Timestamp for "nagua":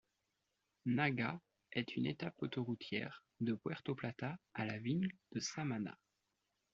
0.87-1.39